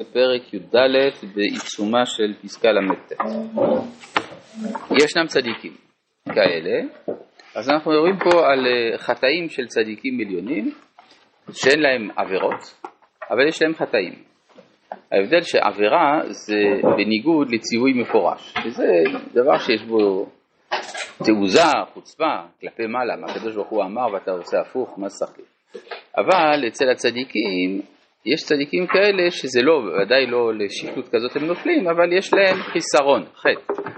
בפרק 0.00 0.54
י"ד 0.54 0.76
בעיצומה 1.34 2.06
של 2.06 2.34
פסקה 2.42 2.72
ל"ט. 2.72 3.12
ישנם 4.90 5.26
צדיקים 5.26 5.72
כאלה, 6.26 6.80
אז 7.56 7.70
אנחנו 7.70 7.90
מדברים 7.90 8.16
פה 8.18 8.52
על 8.52 8.66
אה, 8.66 8.98
חטאים 8.98 9.48
של 9.48 9.66
צדיקים 9.66 10.20
עליונים 10.20 10.74
שאין 11.52 11.80
להם 11.80 12.10
עבירות, 12.16 12.80
אבל 13.30 13.48
יש 13.48 13.62
להם 13.62 13.74
חטאים. 13.74 14.14
ההבדל 15.12 15.42
שעבירה 15.42 16.20
זה 16.28 16.58
בניגוד 16.96 17.50
לציווי 17.50 17.92
מפורש, 17.92 18.54
וזה 18.66 18.86
דבר 19.32 19.58
שיש 19.58 19.82
בו 19.82 20.26
תעוזה, 21.24 21.62
חוצפה, 21.94 22.36
כלפי 22.60 22.86
מעלה, 22.86 23.16
מה 23.16 23.32
הקדוש 23.32 23.54
ברוך 23.54 23.68
הוא 23.68 23.84
אמר 23.84 24.12
ואתה 24.12 24.30
עושה 24.30 24.60
הפוך, 24.60 24.98
מה 24.98 25.06
שחק 25.10 25.44
אבל 26.18 26.68
אצל 26.68 26.90
הצדיקים 26.90 27.82
יש 28.26 28.42
צדיקים 28.42 28.86
כאלה 28.86 29.30
שזה 29.30 29.62
לא, 29.62 29.82
ודאי 30.02 30.26
לא 30.26 30.52
לשיפוט 30.54 31.08
כזאת 31.08 31.36
הם 31.36 31.44
נופלים, 31.44 31.88
אבל 31.88 32.12
יש 32.12 32.34
להם 32.34 32.56
חיסרון, 32.56 33.24
חטא. 33.34 33.90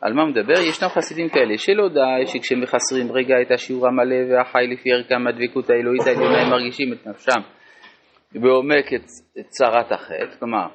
על 0.00 0.12
מה 0.12 0.24
מדבר? 0.24 0.60
ישנם 0.60 0.88
חסידים 0.88 1.28
כאלה 1.28 1.58
שלא 1.58 1.88
די 1.88 2.26
שכשהם 2.26 2.60
מחסרים 2.60 3.12
רגע 3.12 3.34
את 3.42 3.50
השיעור 3.50 3.86
המלא 3.86 4.16
והחי 4.30 4.66
לפי 4.72 4.92
ערכם 4.92 5.26
הדבקות 5.26 5.70
האלוהית 5.70 6.06
העליונה 6.06 6.42
הם 6.42 6.50
מרגישים 6.50 6.92
את 6.92 7.06
נפשם 7.06 7.40
בעומק 8.34 8.92
את, 8.94 9.04
את 9.40 9.46
צרת 9.46 9.92
החטא, 9.92 10.38
כלומר 10.38 10.66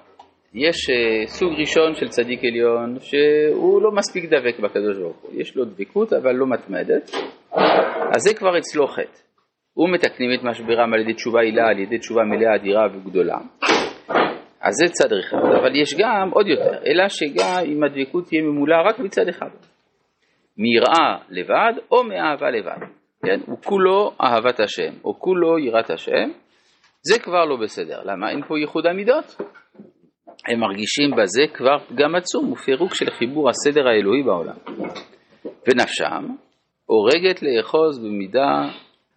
יש 0.53 0.75
uh, 0.89 1.27
סוג 1.27 1.53
ראשון 1.59 1.95
של 1.95 2.07
צדיק 2.07 2.39
עליון 2.43 2.99
שהוא 2.99 3.81
לא 3.81 3.91
מספיק 3.91 4.25
דבק 4.25 4.59
בקדוש 4.59 4.97
ברוך 4.97 5.17
הוא, 5.21 5.41
יש 5.41 5.55
לו 5.55 5.65
דבקות 5.65 6.13
אבל 6.13 6.31
לא 6.31 6.47
מתמדת, 6.47 7.11
אז 8.15 8.21
זה 8.21 8.33
כבר 8.33 8.57
אצלו 8.57 8.87
חטא. 8.87 9.24
ומתקנים 9.77 10.33
את 10.33 10.43
משברם 10.43 10.93
על 10.93 10.99
ידי 10.99 11.13
תשובה 11.13 11.41
עילה, 11.41 11.67
על 11.67 11.79
ידי 11.79 11.97
תשובה 11.97 12.23
מלאה, 12.23 12.55
אדירה 12.55 12.87
וגדולה. 12.93 13.37
אז 14.61 14.73
זה 14.73 14.93
צד 14.93 15.13
אחד, 15.13 15.37
אבל 15.61 15.75
יש 15.75 15.95
גם 15.99 16.29
עוד 16.33 16.47
יותר, 16.47 16.77
אלא 16.87 17.09
שגם 17.09 17.63
אם 17.65 17.83
הדבקות 17.83 18.27
תהיה 18.27 18.41
ממולאה 18.41 18.81
רק 18.89 18.99
מצד 18.99 19.27
אחד. 19.27 19.49
מיראה 20.57 21.17
לבד 21.29 21.73
או 21.91 22.03
מאהבה 22.03 22.49
לבד, 22.49 22.85
כן? 23.25 23.39
הוא 23.45 23.57
כולו 23.63 24.11
אהבת 24.21 24.59
השם, 24.59 24.93
או 25.03 25.19
כולו 25.19 25.59
יראת 25.59 25.89
השם, 25.89 26.29
זה 27.01 27.19
כבר 27.19 27.45
לא 27.45 27.55
בסדר. 27.55 28.01
למה? 28.03 28.29
אין 28.29 28.41
פה 28.47 28.59
ייחוד 28.59 28.85
המידות. 28.85 29.35
הם 30.47 30.59
מרגישים 30.59 31.11
בזה 31.17 31.43
כבר 31.53 31.77
פגם 31.77 32.15
עצום 32.15 32.51
ופירוק 32.51 32.95
של 32.95 33.09
חיבור 33.09 33.49
הסדר 33.49 33.87
האלוהי 33.87 34.23
בעולם. 34.23 34.55
ונפשם 35.43 36.27
הורגת 36.85 37.41
לאחוז 37.43 37.99
במידה 37.99 38.69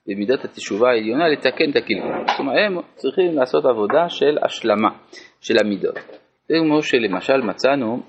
במידת 0.09 0.45
התשובה 0.45 0.89
העליונה 0.91 1.28
לתקן 1.28 1.70
את 1.70 1.77
הקלקול. 1.77 2.25
זאת 2.27 2.39
אומרת, 2.39 2.56
הם 2.67 2.78
צריכים 2.95 3.37
לעשות 3.37 3.64
עבודה 3.64 4.09
של 4.09 4.39
השלמה 4.45 4.89
של 5.41 5.55
המידות. 5.64 5.98
זה 6.48 6.55
כמו 6.64 6.83
שלמשל 6.83 7.37
מצאנו 7.37 8.03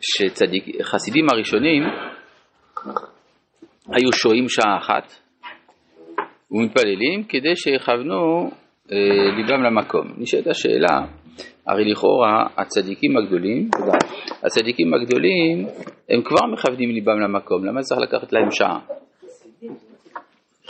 שחסידים 0.00 1.26
הראשונים 1.32 1.82
היו 3.88 4.12
שוהים 4.12 4.48
שעה 4.48 4.78
אחת 4.78 5.12
ומתפללים 6.50 7.24
כדי 7.28 7.56
שיכוונו 7.56 8.50
אה, 8.92 8.96
ליבם 9.36 9.62
למקום. 9.62 10.14
נשאלת 10.18 10.46
השאלה, 10.46 10.98
הרי 11.66 11.92
לכאורה 11.92 12.46
הצדיקים 12.56 13.16
הגדולים, 13.16 13.68
תודה, 13.78 13.98
הצדיקים 14.42 14.94
הגדולים 14.94 15.66
הם 16.08 16.22
כבר 16.22 16.46
מכוונים 16.52 16.90
ליבם 16.90 17.20
למקום, 17.20 17.64
למה 17.64 17.80
צריך 17.80 18.00
לקחת 18.00 18.32
להם 18.32 18.50
שעה? 18.50 18.78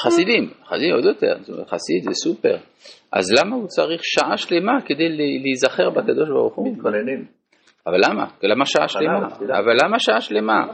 חסידים, 0.02 0.50
חסידים 0.64 0.94
עוד 0.94 1.04
יותר, 1.04 1.34
חסיד 1.66 2.02
זה 2.02 2.10
סופר. 2.12 2.56
אז 3.12 3.32
למה 3.38 3.56
הוא 3.56 3.66
צריך 3.66 4.00
שעה 4.04 4.36
שלמה 4.36 4.72
כדי 4.86 5.08
להיזכר 5.42 5.90
בקדוש 5.90 6.28
ברוך 6.28 6.54
הוא? 6.54 6.72
מתפללים. 6.72 7.24
אבל 7.86 7.98
למה? 8.08 8.26
למה 8.42 8.66
שעה 8.66 8.88
שלמה? 8.88 9.28
אבל 9.58 9.76
למה 9.84 9.98
שעה 9.98 10.20
שלמה? 10.20 10.66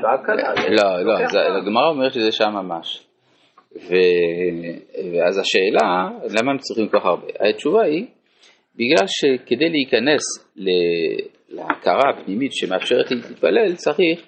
שעה 0.00 0.18
קלה. 0.24 0.54
לא, 0.70 1.02
לא, 1.02 1.18
הגמרא 1.58 1.88
אומרת 1.88 2.12
שזה 2.12 2.32
שעה 2.32 2.50
ממש. 2.50 3.06
ואז 5.12 5.38
השאלה, 5.38 6.08
למה 6.38 6.50
הם 6.52 6.58
צריכים 6.58 6.88
כל 6.88 6.98
כך 6.98 7.06
הרבה? 7.06 7.26
התשובה 7.48 7.82
היא, 7.82 8.06
בגלל 8.76 9.06
שכדי 9.06 9.68
להיכנס 9.68 10.22
להכרה 11.48 12.10
הפנימית 12.10 12.52
שמאפשרת 12.52 13.10
להתפלל, 13.10 13.74
צריך 13.74 14.26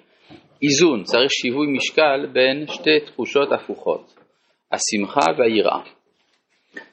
איזון, 0.63 1.03
צריך 1.03 1.31
שיווי 1.31 1.67
משקל 1.67 2.25
בין 2.33 2.67
שתי 2.67 2.99
תחושות 3.05 3.51
הפוכות, 3.51 4.13
השמחה 4.71 5.31
והיראה. 5.37 5.81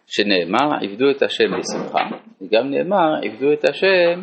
שנאמר, 0.06 0.68
עבדו 0.82 1.10
את 1.10 1.22
השם 1.22 1.44
בשמחה, 1.44 2.16
וגם 2.40 2.70
נאמר, 2.70 3.14
עבדו 3.24 3.52
את 3.52 3.64
השם 3.64 4.22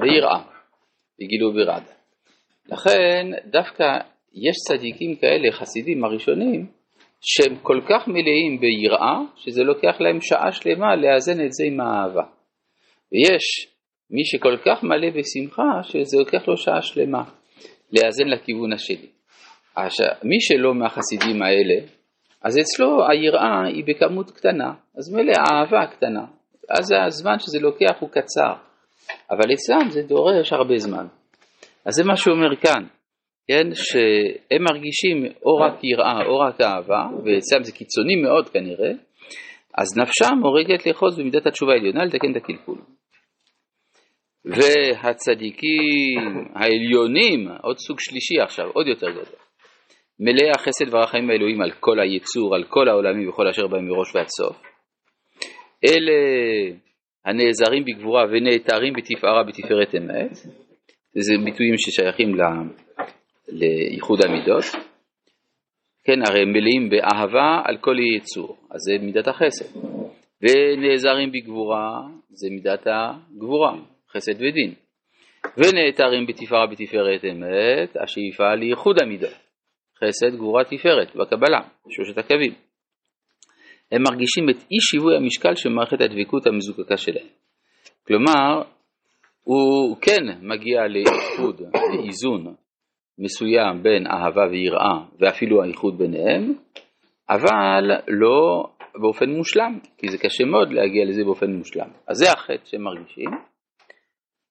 ביראה, 0.00 0.42
בגילו 1.20 1.52
ברד. 1.52 1.82
לכן, 2.66 3.26
דווקא 3.50 3.84
יש 4.34 4.56
צדיקים 4.68 5.16
כאלה, 5.16 5.52
חסידים 5.52 6.04
הראשונים, 6.04 6.66
שהם 7.20 7.56
כל 7.62 7.80
כך 7.88 8.08
מלאים 8.08 8.60
ביראה, 8.60 9.18
שזה 9.36 9.62
לוקח 9.62 10.00
להם 10.00 10.18
שעה 10.20 10.52
שלמה 10.52 10.96
לאזן 10.96 11.44
את 11.44 11.52
זה 11.52 11.64
עם 11.64 11.80
האהבה. 11.80 12.24
ויש 13.12 13.74
מי 14.10 14.24
שכל 14.24 14.56
כך 14.66 14.82
מלא 14.82 15.08
בשמחה, 15.10 15.82
שזה 15.82 16.18
לוקח 16.18 16.48
לו 16.48 16.56
שעה 16.56 16.82
שלמה. 16.82 17.22
לאזן 17.94 18.28
לכיוון 18.28 18.72
השני. 18.72 19.08
עכשיו, 19.76 20.08
מי 20.22 20.40
שלא 20.40 20.74
מהחסידים 20.74 21.42
האלה, 21.42 21.74
אז 22.42 22.58
אצלו 22.58 23.08
היראה 23.08 23.64
היא 23.66 23.84
בכמות 23.86 24.30
קטנה, 24.30 24.72
אז 24.98 25.14
מילא 25.14 25.32
האהבה 25.38 25.86
קטנה, 25.86 26.24
אז 26.70 26.92
הזמן 27.06 27.38
שזה 27.38 27.58
לוקח 27.60 28.00
הוא 28.00 28.10
קצר, 28.10 28.52
אבל 29.30 29.52
אצלם 29.52 29.90
זה 29.90 30.02
דורש 30.02 30.52
הרבה 30.52 30.76
זמן. 30.76 31.06
אז 31.84 31.94
זה 31.94 32.04
מה 32.04 32.16
שהוא 32.16 32.34
אומר 32.34 32.56
כאן, 32.56 32.84
כן, 33.48 33.74
שהם 33.74 34.62
מרגישים 34.62 35.32
או 35.42 35.56
רק 35.56 35.84
יראה 35.84 36.26
או 36.26 36.38
רק 36.38 36.60
אהבה, 36.60 37.02
ואצלם 37.24 37.62
זה 37.62 37.72
קיצוני 37.72 38.16
מאוד 38.16 38.48
כנראה, 38.48 38.92
אז 39.78 39.98
נפשם 39.98 40.38
הורגת 40.42 40.86
לאחוז 40.86 41.18
במידת 41.18 41.46
התשובה 41.46 41.72
העליונה 41.72 42.04
לתקן 42.04 42.32
את 42.32 42.36
הקלקול. 42.36 42.78
והצדיקים 44.44 46.48
העליונים, 46.54 47.48
עוד 47.62 47.78
סוג 47.78 48.00
שלישי 48.00 48.40
עכשיו, 48.40 48.70
עוד 48.72 48.86
יותר 48.86 49.10
גדול. 49.10 49.24
מלאי 50.20 50.50
החסד 50.50 50.94
והרחמים 50.94 51.30
האלוהים 51.30 51.62
על 51.62 51.70
כל 51.80 52.00
היצור, 52.00 52.54
על 52.54 52.64
כל 52.64 52.88
העולמים 52.88 53.28
וכל 53.28 53.48
אשר 53.48 53.66
בהם 53.66 53.88
מראש 53.88 54.14
ועד 54.14 54.28
סוף. 54.28 54.62
אלה 55.84 56.12
הנעזרים 57.24 57.84
בגבורה 57.84 58.24
ונעתרים 58.24 58.92
בתפארה 58.92 59.44
בתפארת 59.44 59.94
אמת, 59.94 60.32
זה 61.16 61.34
ביטויים 61.44 61.74
ששייכים 61.78 62.34
לייחוד 63.48 64.24
המידות. 64.24 64.64
כן, 66.04 66.18
הרי 66.28 66.42
הם 66.42 66.52
מלאים 66.52 66.90
באהבה 66.90 67.62
על 67.64 67.76
כל 67.76 67.96
יצור, 68.16 68.56
אז 68.70 68.80
זה 68.80 69.06
מידת 69.06 69.28
החסד. 69.28 69.78
ונעזרים 70.42 71.32
בגבורה, 71.32 72.00
זה 72.30 72.48
מידת 72.50 72.86
הגבורה. 72.86 73.74
חסד 74.16 74.42
ודין. 74.42 74.74
ונעתרים 75.56 76.26
בתפארה 76.26 76.66
בתפארת 76.66 77.24
אמת, 77.24 77.96
השאיפה 78.02 78.54
לייחוד 78.54 79.02
המידות. 79.02 79.34
חסד, 80.04 80.36
גבורה, 80.36 80.64
תפארת, 80.64 81.16
בקבלה, 81.16 81.60
שלושת 81.90 82.18
הקווים. 82.18 82.52
הם 83.92 84.02
מרגישים 84.02 84.50
את 84.50 84.56
אי 84.56 84.80
שיווי 84.80 85.16
המשקל 85.16 85.54
של 85.54 85.68
מערכת 85.68 86.00
הדבקות 86.00 86.46
המזוקקה 86.46 86.96
שלהם. 86.96 87.26
כלומר, 88.06 88.62
הוא 89.42 89.96
כן 90.00 90.22
מגיע 90.42 90.88
לאיחוד, 90.88 91.62
לאיזון 91.98 92.54
מסוים 93.18 93.82
בין 93.82 94.06
אהבה 94.06 94.46
ויראה 94.50 94.98
ואפילו 95.20 95.62
האיחוד 95.62 95.98
ביניהם, 95.98 96.54
אבל 97.30 97.90
לא 98.08 98.66
באופן 99.00 99.30
מושלם, 99.30 99.78
כי 99.98 100.08
זה 100.08 100.18
קשה 100.18 100.44
מאוד 100.44 100.72
להגיע 100.72 101.04
לזה 101.04 101.24
באופן 101.24 101.50
מושלם. 101.52 101.88
אז 102.08 102.16
זה 102.16 102.32
החטא 102.32 102.64
שהם 102.64 102.82
מרגישים. 102.82 103.30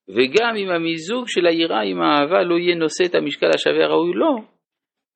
וגם 0.10 0.56
אם 0.56 0.70
המיזוג 0.70 1.28
של 1.28 1.46
היראה 1.46 1.82
עם 1.82 2.02
האהבה 2.02 2.44
לא 2.44 2.56
יהיה 2.56 2.76
נושא 2.76 3.06
את 3.06 3.16
המשקל 3.16 3.50
השווה 3.56 3.86
הראוי 3.86 4.14
לו, 4.14 4.36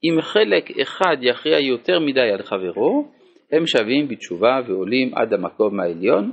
אם 0.03 0.21
חלק 0.21 0.79
אחד 0.81 1.17
יכריע 1.21 1.59
יותר 1.59 1.99
מדי 1.99 2.29
על 2.33 2.43
חברו, 2.43 3.07
הם 3.51 3.67
שווים 3.67 4.07
בתשובה 4.07 4.59
ועולים 4.67 5.15
עד 5.15 5.33
המקום 5.33 5.79
העליון, 5.79 6.31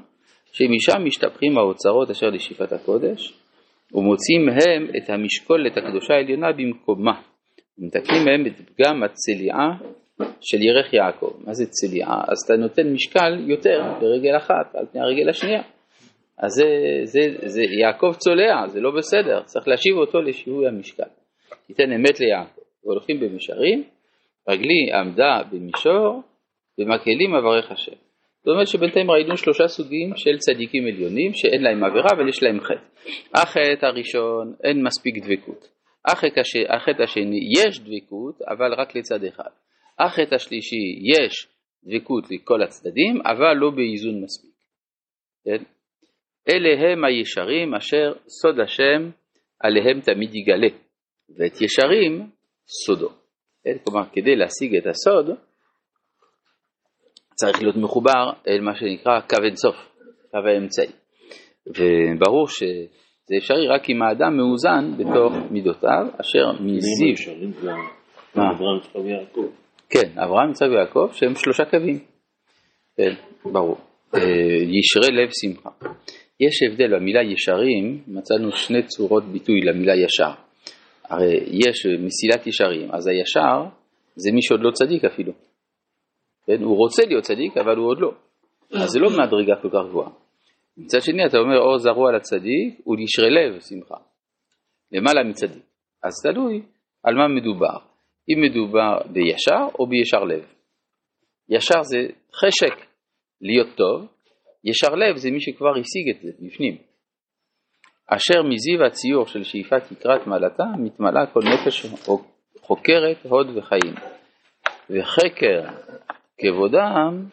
שמשם 0.52 1.04
משתפכים 1.04 1.58
האוצרות 1.58 2.10
אשר 2.10 2.26
לשאיפת 2.26 2.72
הקודש, 2.72 3.32
ומוצאים 3.94 4.46
מהם 4.46 4.88
את 4.96 5.10
המשקולת 5.10 5.76
הקדושה 5.76 6.14
העליונה 6.14 6.52
במקומה, 6.52 7.20
ומתקנים 7.78 8.24
מהם 8.24 8.46
את 8.46 8.52
פגם 8.60 9.02
הצליעה 9.02 9.68
של 10.40 10.62
ירך 10.62 10.92
יעקב. 10.92 11.32
מה 11.44 11.54
זה 11.54 11.64
צליעה? 11.66 12.20
אז 12.28 12.36
אתה 12.44 12.56
נותן 12.56 12.92
משקל 12.92 13.50
יותר 13.50 13.82
ברגל 14.00 14.36
אחת 14.36 14.74
על 14.74 14.86
פני 14.92 15.00
הרגל 15.00 15.28
השנייה. 15.28 15.62
אז 16.38 16.50
זה, 16.52 17.00
זה, 17.04 17.48
זה 17.48 17.62
יעקב 17.80 18.12
צולע, 18.18 18.68
זה 18.68 18.80
לא 18.80 18.90
בסדר, 18.90 19.42
צריך 19.42 19.68
להשיב 19.68 19.96
אותו 19.96 20.22
לשיווי 20.22 20.68
המשקל. 20.68 21.08
תיתן 21.66 21.92
אמת 21.92 22.20
ליעקב, 22.20 22.60
והולכים 22.84 23.20
במישרים, 23.20 23.84
רגלי 24.48 24.92
עמדה 24.92 25.42
במישור, 25.52 26.22
במקהלים 26.78 27.34
אברך 27.34 27.70
השם. 27.70 27.96
זאת 28.44 28.52
אומרת 28.52 28.68
שבינתיים 28.68 29.10
ראינו 29.10 29.36
שלושה 29.36 29.68
סוגים 29.68 30.16
של 30.16 30.38
צדיקים 30.38 30.86
עליונים 30.86 31.32
שאין 31.34 31.62
להם 31.62 31.84
עבירה 31.84 32.08
אבל 32.16 32.28
יש 32.28 32.42
להם 32.42 32.60
חטא. 32.60 32.84
החטא 33.34 33.86
הראשון 33.86 34.54
אין 34.64 34.82
מספיק 34.82 35.14
דבקות. 35.24 35.68
החטא 36.68 37.02
השני 37.02 37.40
יש 37.58 37.80
דבקות 37.80 38.42
אבל 38.42 38.74
רק 38.74 38.96
לצד 38.96 39.24
אחד. 39.24 39.50
החטא 39.98 40.34
השלישי 40.34 41.00
יש 41.02 41.48
דבקות 41.84 42.24
לכל 42.30 42.62
הצדדים 42.62 43.20
אבל 43.26 43.54
לא 43.54 43.70
באיזון 43.70 44.24
מספיק. 44.24 44.54
כן? 45.44 45.64
אלה 46.48 46.92
הם 46.92 47.04
הישרים 47.04 47.74
אשר 47.74 48.12
סוד 48.28 48.60
השם 48.60 49.10
עליהם 49.60 50.00
תמיד 50.00 50.34
יגלה 50.34 50.68
ואת 51.38 51.60
ישרים 51.60 52.30
סודו. 52.66 53.08
כלומר 53.84 54.04
כדי 54.12 54.36
להשיג 54.36 54.76
את 54.76 54.86
הסוד 54.86 55.36
צריך 57.34 57.62
להיות 57.62 57.76
מחובר 57.76 58.30
אל 58.48 58.60
מה 58.60 58.76
שנקרא 58.76 59.20
קו 59.20 59.44
אינסוף, 59.44 59.76
קו 60.30 60.38
האמצעי. 60.48 60.92
וברור 61.66 62.48
שזה 62.48 63.36
אפשרי 63.38 63.68
רק 63.68 63.90
אם 63.90 64.02
האדם 64.02 64.36
מאוזן 64.36 64.90
בתוך 64.98 65.32
מידותיו, 65.50 66.06
אשר 66.20 66.52
מזיו... 66.60 67.34
אברהם, 68.36 68.78
יצחק 68.78 68.96
ויעקב. 68.96 69.46
כן, 69.90 70.18
אברהם, 70.18 70.50
יצחק 70.50 70.66
ויעקב, 70.70 71.08
שהם 71.12 71.34
שלושה 71.34 71.64
קווים. 71.64 71.98
כן, 72.96 73.14
ברור. 73.52 73.76
אה, 74.14 74.20
ישרי 74.62 75.12
לב 75.12 75.28
שמחה. 75.40 75.70
יש 76.40 76.62
הבדל 76.62 76.96
במילה 76.96 77.22
ישרים, 77.22 78.02
מצאנו 78.06 78.52
שני 78.52 78.82
צורות 78.82 79.24
ביטוי 79.24 79.60
למילה 79.60 79.92
ישר. 79.96 80.32
הרי 81.04 81.34
יש 81.46 81.86
מסילת 81.86 82.46
ישרים, 82.46 82.90
אז 82.92 83.06
הישר 83.06 83.76
זה 84.16 84.32
מי 84.32 84.42
שעוד 84.42 84.60
לא 84.60 84.70
צדיק 84.70 85.04
אפילו. 85.04 85.32
כן? 86.46 86.62
הוא 86.62 86.76
רוצה 86.76 87.02
להיות 87.06 87.24
צדיק, 87.24 87.56
אבל 87.56 87.76
הוא 87.76 87.88
עוד 87.88 87.98
לא. 88.00 88.12
אז 88.72 88.88
זה 88.90 88.98
לא 88.98 89.10
מדרגה 89.10 89.62
כל 89.62 89.68
כך 89.70 89.90
גבוהה. 89.90 90.10
מצד 90.76 91.02
שני 91.02 91.26
אתה 91.26 91.38
אומר, 91.38 91.58
או 91.58 91.78
זרוע 91.78 92.12
לצדיק 92.12 92.86
ולשרי 92.86 93.30
לב 93.30 93.60
שמחה. 93.60 93.96
למעלה 94.92 95.24
מצדיק. 95.24 95.64
אז 96.02 96.12
תלוי 96.22 96.62
על 97.02 97.14
מה 97.14 97.28
מדובר. 97.28 97.78
אם 98.28 98.42
מדובר 98.42 98.98
בישר 99.12 99.66
או 99.78 99.86
בישר 99.86 100.24
לב. 100.24 100.44
ישר 101.48 101.82
זה 101.82 101.98
חשק 102.34 102.86
להיות 103.40 103.76
טוב, 103.76 104.06
ישר 104.64 104.94
לב 104.94 105.16
זה 105.16 105.30
מי 105.30 105.40
שכבר 105.40 105.70
השיג 105.70 106.16
את 106.16 106.22
זה 106.22 106.46
בפנים. 106.46 106.76
אשר 108.06 108.42
מזיו 108.42 108.84
הציור 108.86 109.26
של 109.26 109.44
שאיפת 109.44 109.92
יקרת 109.92 110.26
מעלתה 110.26 110.64
מתמלאה 110.78 111.26
כל 111.26 111.40
נפש 111.54 111.86
חוקרת 112.60 113.16
הוד 113.22 113.56
וחיים. 113.56 113.94
וחקר 114.90 115.62
כבודם 116.38 117.26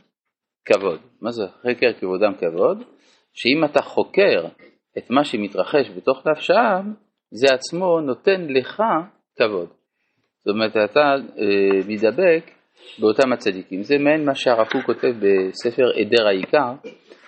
כבוד. 0.66 1.00
מה 1.22 1.31
זה 1.31 1.44
חקר 1.62 1.94
כבודם 2.00 2.33
כבוד? 2.39 2.83
שאם 3.34 3.66
אתה 3.66 3.81
חוקר 3.81 4.48
את 4.98 5.10
מה 5.10 5.24
שמתרחש 5.24 5.89
בתוך 5.98 6.27
נפשם, 6.27 6.94
זה 7.31 7.54
עצמו 7.54 8.01
נותן 8.01 8.48
לך 8.50 8.84
כבוד. 9.38 9.69
זאת 10.45 10.56
אומרת, 10.56 10.92
אתה 10.92 11.00
אה, 11.00 11.80
מדבק 11.88 12.51
באותם 13.00 13.34
הצדיקים. 13.34 13.84
זה 13.84 13.98
מעין 13.98 14.25
מה 14.25 14.36
שהרב 14.36 14.68
קוק 14.68 14.86
כותב 14.86 15.13
בספר 15.19 15.92
עדר 15.95 16.27
העיקר 16.27 16.74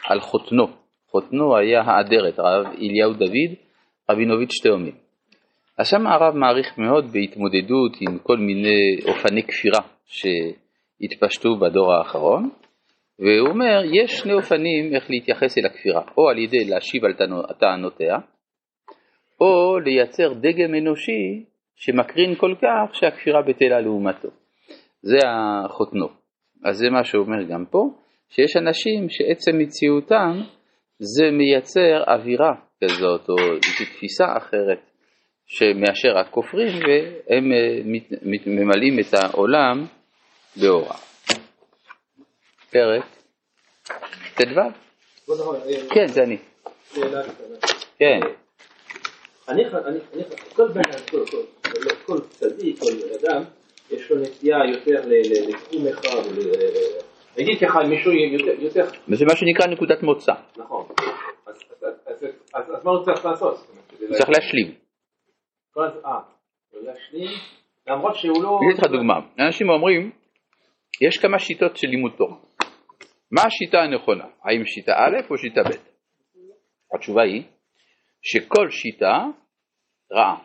על 0.10 0.20
חותנו. 0.20 0.68
חותנו 1.08 1.58
היה 1.58 1.82
האדרת, 1.82 2.40
הרב 2.40 2.66
אליהו 2.66 3.14
דוד 3.14 3.56
רבינוביץ' 4.10 4.64
תאומים. 4.64 4.96
אז 5.78 5.88
שם 5.88 6.08
הרב 6.08 6.36
מעריך 6.36 6.78
מאוד 6.78 7.06
בהתמודדות 7.12 7.92
עם 8.02 8.18
כל 8.18 8.38
מיני 8.38 8.98
אופני 9.06 9.44
כפירה 9.44 9.80
ש... 10.06 10.26
התפשטו 11.04 11.56
בדור 11.56 11.94
האחרון, 11.94 12.50
והוא 13.20 13.50
אומר, 13.50 13.82
יש 13.94 14.12
שני 14.12 14.34
אופנים 14.34 14.96
איך 14.96 15.10
להתייחס 15.10 15.58
אל 15.58 15.66
הכפירה, 15.66 16.02
או 16.18 16.30
על 16.30 16.38
ידי 16.38 16.66
להשיב 16.66 17.06
על 17.06 17.14
טענותיה, 17.60 18.18
או 19.42 19.80
לייצר 19.80 20.34
דגם 20.34 20.76
אנושי 20.76 21.44
שמקרין 21.76 22.36
כל 22.36 22.56
כך 22.62 22.96
שהכפירה 22.96 23.42
בטלה 23.42 23.82
לעומתו. 23.82 24.30
זה 25.02 25.18
החותנו. 25.28 26.08
אז 26.66 26.78
זה 26.78 26.90
מה 26.90 27.04
שאומר 27.04 27.44
גם 27.44 27.66
פה, 27.66 27.90
שיש 28.36 28.56
אנשים 28.58 29.10
שעצם 29.10 29.58
מציאותם 29.58 30.42
זה 31.00 31.32
מייצר 31.32 32.04
אווירה 32.08 32.54
כזאת, 32.84 33.30
או 33.30 33.36
איזו 33.38 33.94
תפיסה 33.96 34.26
אחרת 34.38 34.80
מאשר 35.76 36.18
הכופרים, 36.18 36.80
והם 36.80 37.52
אה, 37.52 37.80
ממלאים 38.46 39.00
את 39.00 39.14
העולם 39.14 39.86
באורה. 40.56 40.96
פרק 42.72 43.04
ט"ו? 44.36 44.62
כן, 45.94 46.08
זה 46.08 46.24
אני. 46.24 46.38
כן. 48.00 48.20
כל 50.56 50.68
בן 50.68 50.82
אדם, 50.82 51.26
כל 52.06 52.20
צדיק, 52.30 52.80
כל 52.80 52.88
אדם, 53.22 53.44
יש 53.92 54.12
לו 54.12 54.22
נטייה 54.22 54.58
יותר 54.72 55.02
לתחום 55.50 55.88
אחד, 55.88 56.22
נגיד 57.38 57.60
ככה 57.62 57.80
מישהו 57.90 58.12
יותר... 58.60 58.86
וזה 59.08 59.26
מה 59.26 59.36
שנקרא 59.36 59.68
נקודת 59.68 60.04
מוצא. 60.04 60.34
נכון. 60.58 60.86
אז 62.54 62.86
מה 62.86 62.92
הוא 62.92 63.06
צריך 63.06 63.26
לעשות? 63.26 63.58
הוא 64.00 64.08
צריך 64.10 64.30
להשלים. 64.30 64.74
אה, 65.78 66.20
להשלים, 66.74 67.30
למרות 67.88 68.16
שהוא 68.16 68.44
לא... 68.44 68.60
אני 68.62 68.74
אתן 68.74 68.82
לך 68.82 68.92
דוגמה. 68.92 69.20
אנשים 69.40 69.70
אומרים, 69.70 70.12
יש 71.02 71.18
כמה 71.18 71.40
שיטות 71.40 71.78
של 71.78 71.88
לימוד 71.88 72.12
תורה. 72.18 72.36
מה 73.32 73.42
השיטה 73.42 73.78
הנכונה? 73.80 74.26
האם 74.44 74.66
שיטה 74.66 74.92
א' 74.92 75.32
או 75.32 75.38
שיטה 75.38 75.62
ב'? 75.64 75.94
התשובה 76.96 77.22
היא 77.24 77.44
שכל 78.22 78.70
שיטה 78.70 79.26
רעה. 80.12 80.38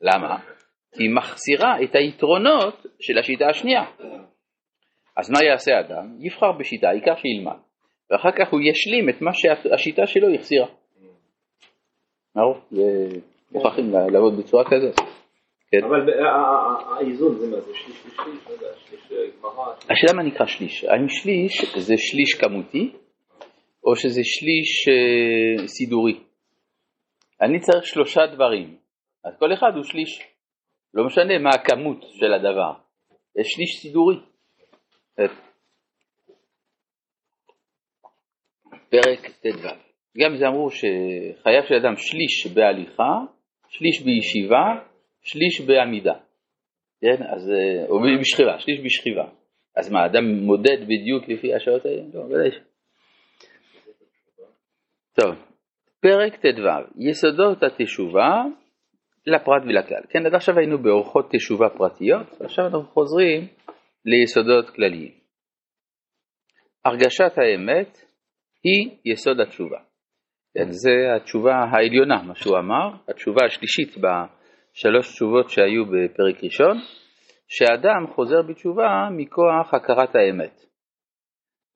למה? 0.00 0.38
כי 0.94 1.02
היא 1.02 1.10
מחסירה 1.14 1.82
את 1.82 1.94
היתרונות 1.94 2.86
של 3.00 3.18
השיטה 3.18 3.46
השנייה. 3.46 3.84
אז 5.16 5.30
מה 5.30 5.38
יעשה 5.44 5.80
אדם? 5.80 6.16
יבחר 6.20 6.52
בשיטה, 6.52 6.88
העיקר 6.88 7.16
שילמד, 7.16 7.58
ואחר 8.10 8.30
כך 8.38 8.52
הוא 8.52 8.60
ישלים 8.60 9.08
את 9.08 9.22
מה 9.22 9.30
שהשיטה 9.34 10.06
שלו 10.06 10.34
החסירה. 10.34 10.66
ברור, 12.34 12.56
מוכרחים 13.52 13.90
לעבוד 13.90 14.38
בצורה 14.38 14.64
כזאת. 14.64 14.94
כן. 15.70 15.84
אבל 15.84 16.24
האיזון 16.98 17.38
זה 17.38 17.46
מה 17.50 17.60
זה? 17.60 17.74
שליש 17.74 17.96
ושליש? 18.06 18.38
שליש 18.86 19.12
אה, 19.12 19.16
גמרא? 19.42 19.74
השאלה 19.90 20.12
מה 20.16 20.22
נקרא 20.22 20.46
שליש. 20.46 20.84
האם 20.84 21.08
שליש 21.08 21.76
זה 21.76 21.94
שליש 21.96 22.34
כמותי, 22.40 22.92
או 23.84 23.96
שזה 23.96 24.20
שליש 24.24 24.88
אה, 24.88 25.68
סידורי? 25.68 26.20
אני 27.42 27.60
צריך 27.60 27.86
שלושה 27.86 28.20
דברים, 28.26 28.76
אז 29.24 29.32
כל 29.38 29.52
אחד 29.52 29.72
הוא 29.74 29.84
שליש. 29.84 30.22
לא 30.94 31.06
משנה 31.06 31.38
מה 31.38 31.50
הכמות 31.50 32.02
של 32.02 32.32
הדבר, 32.32 32.72
זה 33.34 33.42
שליש 33.44 33.80
סידורי. 33.82 34.16
פרק 38.90 39.30
ט"ו. 39.42 39.68
גם 40.18 40.36
זה 40.36 40.48
אמרו 40.48 40.70
שחייב 40.70 41.64
של 41.68 41.74
אדם 41.74 41.96
שליש 41.96 42.46
בהליכה, 42.54 43.18
שליש 43.68 44.02
בישיבה 44.02 44.94
שליש 45.24 45.60
בעמידה, 45.60 46.14
כן? 47.00 47.22
אז, 47.22 47.50
אה, 47.50 47.86
או 47.88 48.00
בשכיבה, 48.20 48.58
שליש 48.58 48.80
בשכיבה. 48.84 49.24
אז 49.76 49.92
מה, 49.92 50.06
אדם 50.06 50.24
מודד 50.24 50.82
בדיוק 50.82 51.28
לפי 51.28 51.54
השעות 51.54 51.86
האלה? 51.86 52.02
לא, 52.14 52.20
ודאי. 52.20 52.50
טוב, 55.20 55.34
פרק 56.00 56.36
ט"ו, 56.36 56.68
יסודות 56.98 57.62
התשובה 57.62 58.42
לפרט 59.26 59.62
ולכלל. 59.62 60.02
כן, 60.08 60.26
עד 60.26 60.34
עכשיו 60.34 60.58
היינו 60.58 60.78
באורחות 60.78 61.30
תשובה 61.30 61.68
פרטיות, 61.68 62.26
ועכשיו 62.40 62.64
אנחנו 62.64 62.82
חוזרים 62.82 63.46
ליסודות 64.04 64.70
כלליים. 64.74 65.12
הרגשת 66.84 67.38
האמת 67.38 67.98
היא 68.64 68.98
יסוד 69.04 69.40
התשובה. 69.40 69.78
כן, 70.54 70.70
זה 70.70 70.90
התשובה 71.16 71.54
העליונה, 71.54 72.22
מה 72.22 72.34
שהוא 72.34 72.58
אמר, 72.58 72.96
התשובה 73.08 73.46
השלישית 73.46 73.96
שלוש 74.72 75.14
תשובות 75.14 75.50
שהיו 75.50 75.84
בפרק 75.86 76.44
ראשון, 76.44 76.76
שאדם 77.48 78.14
חוזר 78.14 78.42
בתשובה 78.42 79.08
מכוח 79.16 79.74
הכרת 79.74 80.14
האמת. 80.14 80.60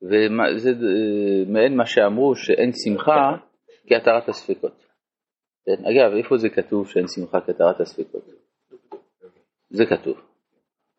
וזה 0.03 0.69
אה, 0.69 1.51
מעין 1.53 1.77
מה 1.77 1.85
שאמרו 1.85 2.35
שאין 2.35 2.71
שמחה 2.83 3.31
כהתרת 3.87 4.29
הספקות. 4.29 4.85
כן? 5.65 5.85
אגב, 5.85 6.17
איפה 6.17 6.37
זה 6.37 6.49
כתוב 6.49 6.87
שאין 6.87 7.05
שמחה 7.07 7.41
כהתרת 7.41 7.79
הספקות? 7.79 8.23
זה 9.69 9.85
כתוב, 9.85 10.17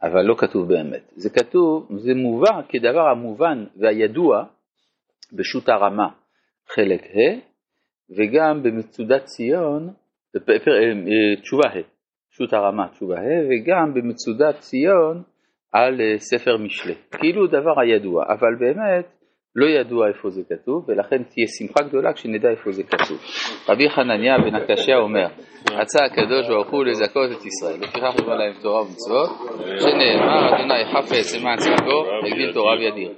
אבל 0.03 0.23
לא 0.23 0.35
כתוב 0.39 0.69
באמת. 0.69 1.13
זה 1.17 1.31
כתוב, 1.31 1.89
זה 1.99 2.15
מובא 2.15 2.61
כדבר 2.69 3.09
המובן 3.09 3.65
והידוע 3.77 4.45
בשו"ת 5.33 5.69
הרמה 5.69 6.09
חלק 6.75 7.03
ה' 7.03 7.41
וגם 8.17 8.63
במצודת 8.63 9.25
ציון 9.25 9.91
אה, 10.37 11.37
תשובה 11.43 11.69
ה', 11.69 11.83
שו"ת 12.31 12.53
הרמה 12.53 12.89
תשובה 12.89 13.15
ה', 13.15 13.47
וגם 13.51 13.95
במצודת 13.95 14.59
ציון 14.59 15.23
על 15.73 16.01
אה, 16.01 16.19
ספר 16.19 16.57
משלי. 16.57 16.95
כאילו 17.11 17.47
דבר 17.47 17.81
הידוע, 17.81 18.25
אבל 18.29 18.55
באמת 18.59 19.20
לא 19.57 19.67
ידוע 19.67 20.09
איפה 20.09 20.31
זה 20.31 20.43
כתוב, 20.49 20.85
ולכן 20.89 21.23
תהיה 21.23 21.47
שמחה 21.47 21.89
גדולה 21.89 22.13
כשנדע 22.13 22.49
איפה 22.51 22.73
זה 22.73 22.83
כתוב. 22.83 23.19
רבי 23.69 23.91
חנניה 23.91 24.39
בן 24.39 24.55
הקשיא 24.55 24.95
אומר, 24.95 25.27
רצה 25.71 26.05
הקדוש 26.05 26.49
ברוך 26.49 26.71
הוא 26.71 26.85
לזכות 26.85 27.31
את 27.33 27.47
ישראל, 27.47 27.81
לפיכך 27.81 28.15
יבוא 28.19 28.35
להם 28.35 28.53
תורה 28.63 28.83
ומצוות, 28.83 29.31
שנאמר, 29.81 30.55
אדוני 30.55 30.85
חפץ 30.93 31.37
למען 31.37 31.57
צדקו, 31.57 32.05
הגדיל 32.27 32.53
תורה 32.53 32.73
וידיר. 32.79 33.13